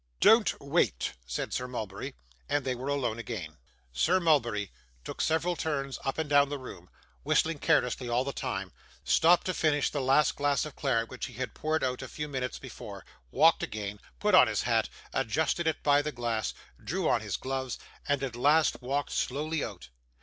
'Don't 0.19 0.59
wait,' 0.59 1.13
said 1.27 1.53
Sir 1.53 1.67
Mulberry; 1.67 2.15
and 2.49 2.65
they 2.65 2.73
were 2.73 2.87
alone 2.87 3.19
again. 3.19 3.59
Sir 3.93 4.19
Mulberry 4.19 4.71
took 5.03 5.21
several 5.21 5.55
turns 5.55 5.99
up 6.03 6.17
and 6.17 6.27
down 6.27 6.49
the 6.49 6.57
room, 6.57 6.89
whistling 7.21 7.59
carelessly 7.59 8.09
all 8.09 8.23
the 8.23 8.33
time; 8.33 8.71
stopped 9.03 9.45
to 9.45 9.53
finish 9.53 9.91
the 9.91 10.01
last 10.01 10.35
glass 10.35 10.65
of 10.65 10.75
claret 10.75 11.09
which 11.09 11.27
he 11.27 11.33
had 11.33 11.53
poured 11.53 11.83
out 11.83 12.01
a 12.01 12.07
few 12.07 12.27
minutes 12.27 12.57
before, 12.57 13.05
walked 13.29 13.61
again, 13.61 13.99
put 14.19 14.33
on 14.33 14.47
his 14.47 14.63
hat, 14.63 14.89
adjusted 15.13 15.67
it 15.67 15.83
by 15.83 16.01
the 16.01 16.11
glass, 16.11 16.55
drew 16.83 17.07
on 17.07 17.21
his 17.21 17.37
gloves, 17.37 17.77
and, 18.07 18.23
at 18.23 18.35
last, 18.35 18.81
walked 18.81 19.11
slowly 19.11 19.63
out. 19.63 19.89